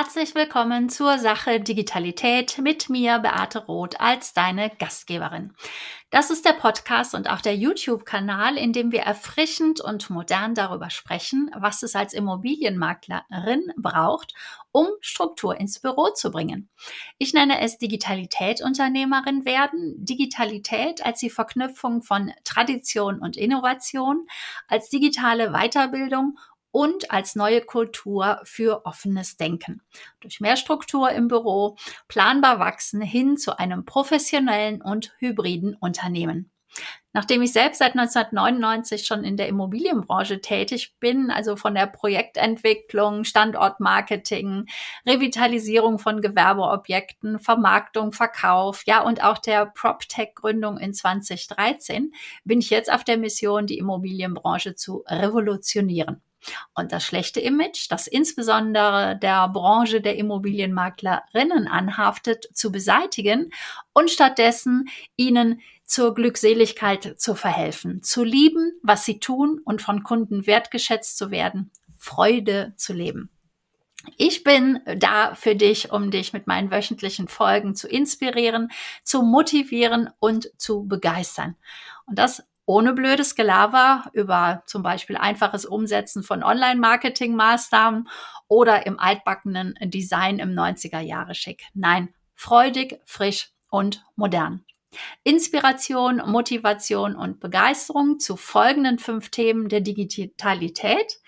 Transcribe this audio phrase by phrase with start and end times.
[0.00, 5.54] Herzlich willkommen zur Sache Digitalität mit mir, Beate Roth, als deine Gastgeberin.
[6.10, 10.88] Das ist der Podcast und auch der YouTube-Kanal, in dem wir erfrischend und modern darüber
[10.90, 14.34] sprechen, was es als Immobilienmaklerin braucht,
[14.70, 16.70] um Struktur ins Büro zu bringen.
[17.18, 24.28] Ich nenne es Digitalität-Unternehmerin werden, Digitalität als die Verknüpfung von Tradition und Innovation,
[24.68, 26.38] als digitale Weiterbildung
[26.78, 29.82] und als neue Kultur für offenes Denken.
[30.20, 36.52] Durch mehr Struktur im Büro planbar wachsen hin zu einem professionellen und hybriden Unternehmen.
[37.12, 43.24] Nachdem ich selbst seit 1999 schon in der Immobilienbranche tätig bin, also von der Projektentwicklung,
[43.24, 44.66] Standortmarketing,
[45.04, 52.12] Revitalisierung von Gewerbeobjekten, Vermarktung, Verkauf, ja und auch der PropTech-Gründung in 2013,
[52.44, 56.22] bin ich jetzt auf der Mission, die Immobilienbranche zu revolutionieren.
[56.74, 63.50] Und das schlechte Image, das insbesondere der Branche der Immobilienmaklerinnen anhaftet, zu beseitigen
[63.92, 70.46] und stattdessen ihnen zur Glückseligkeit zu verhelfen, zu lieben, was sie tun und von Kunden
[70.46, 73.30] wertgeschätzt zu werden, Freude zu leben.
[74.16, 78.70] Ich bin da für dich, um dich mit meinen wöchentlichen Folgen zu inspirieren,
[79.02, 81.56] zu motivieren und zu begeistern.
[82.06, 88.10] Und das ohne blödes Gelaber über zum Beispiel einfaches Umsetzen von Online-Marketing-Maßnahmen
[88.46, 91.62] oder im altbackenen Design im 90er Jahre Schick.
[91.72, 94.66] Nein, freudig, frisch und modern.
[95.24, 101.20] Inspiration, Motivation und Begeisterung zu folgenden fünf Themen der Digitalität.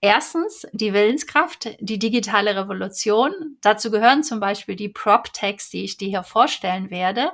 [0.00, 3.58] Erstens die Willenskraft, die digitale Revolution.
[3.60, 7.32] Dazu gehören zum Beispiel die Prop-Tags, die ich dir hier vorstellen werde,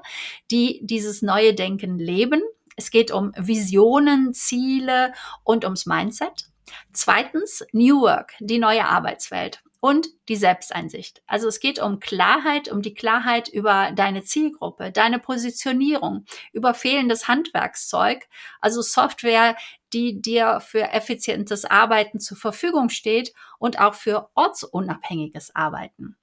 [0.50, 2.42] die dieses neue Denken leben
[2.76, 5.12] es geht um Visionen, Ziele
[5.44, 6.46] und ums Mindset.
[6.92, 11.22] Zweitens New Work, die neue Arbeitswelt und die Selbsteinsicht.
[11.26, 17.26] Also es geht um Klarheit, um die Klarheit über deine Zielgruppe, deine Positionierung, über fehlendes
[17.26, 18.28] Handwerkszeug,
[18.60, 19.56] also Software,
[19.92, 26.16] die dir für effizientes Arbeiten zur Verfügung steht und auch für ortsunabhängiges Arbeiten.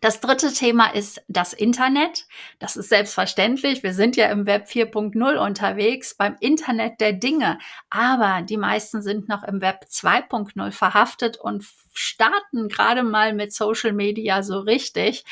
[0.00, 2.26] Das dritte Thema ist das Internet.
[2.58, 3.82] Das ist selbstverständlich.
[3.82, 7.58] Wir sind ja im Web 4.0 unterwegs, beim Internet der Dinge.
[7.90, 13.92] Aber die meisten sind noch im Web 2.0 verhaftet und starten gerade mal mit Social
[13.92, 15.24] Media so richtig.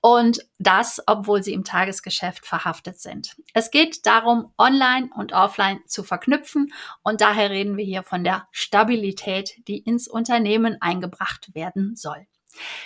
[0.00, 3.36] Und das, obwohl sie im Tagesgeschäft verhaftet sind.
[3.52, 6.72] Es geht darum, online und offline zu verknüpfen.
[7.02, 12.26] Und daher reden wir hier von der Stabilität, die ins Unternehmen eingebracht werden soll.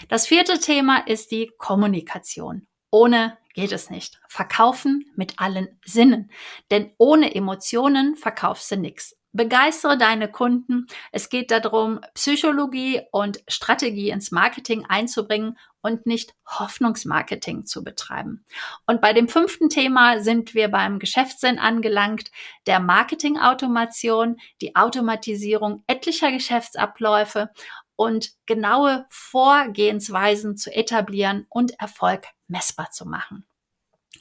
[0.09, 2.66] Das vierte Thema ist die Kommunikation.
[2.91, 4.21] Ohne geht es nicht.
[4.28, 6.31] Verkaufen mit allen Sinnen.
[6.71, 9.16] Denn ohne Emotionen verkaufst du nichts.
[9.34, 10.87] Begeistere deine Kunden.
[11.10, 18.44] Es geht darum, Psychologie und Strategie ins Marketing einzubringen und nicht Hoffnungsmarketing zu betreiben.
[18.87, 22.31] Und bei dem fünften Thema sind wir beim Geschäftssinn angelangt,
[22.66, 27.49] der Marketingautomation, die Automatisierung etlicher Geschäftsabläufe
[27.97, 33.47] und genaue Vorgehensweisen zu etablieren und Erfolg messbar zu machen.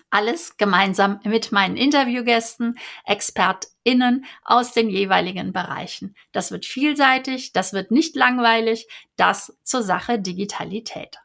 [0.09, 6.15] Alles gemeinsam mit meinen Interviewgästen, ExpertInnen aus den jeweiligen Bereichen.
[6.33, 11.20] Das wird vielseitig, das wird nicht langweilig, das zur Sache Digitalität.